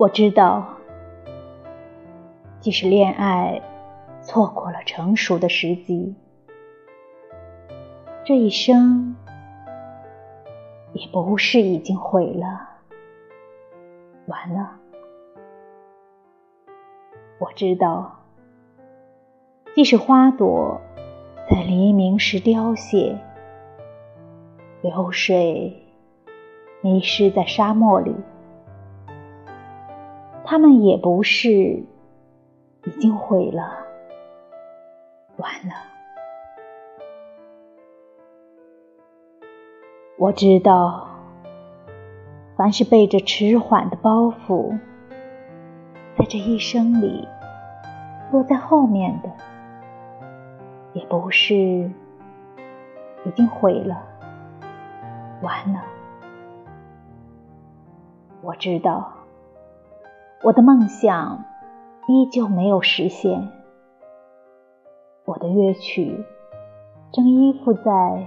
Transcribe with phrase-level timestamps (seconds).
[0.00, 0.66] 我知道，
[2.58, 3.60] 即使恋爱
[4.22, 6.14] 错过了成熟的时机，
[8.24, 9.14] 这一生
[10.94, 12.66] 也不是已经毁了、
[14.24, 14.70] 完了。
[17.38, 18.20] 我知道，
[19.74, 20.80] 即使花朵
[21.50, 23.18] 在黎明时凋谢，
[24.80, 25.84] 流水
[26.80, 28.16] 迷失在沙漠里。
[30.50, 31.84] 他们也不是已
[32.98, 33.72] 经毁了、
[35.36, 35.74] 完了。
[40.18, 41.06] 我知道，
[42.56, 44.76] 凡是背着迟缓的包袱，
[46.18, 47.28] 在这一生里
[48.32, 49.30] 落在后面的，
[50.94, 54.02] 也不是已经毁了、
[55.42, 55.80] 完了。
[58.42, 59.12] 我知道。
[60.42, 61.44] 我的梦想
[62.08, 63.50] 依旧没有实现，
[65.26, 66.24] 我的乐曲
[67.12, 68.26] 正依附在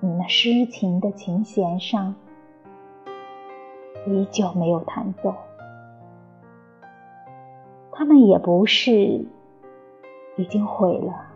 [0.00, 2.16] 你那诗情的琴弦上，
[4.08, 5.32] 依旧没有弹奏。
[7.92, 8.90] 他们也不是
[10.36, 11.29] 已经毁了。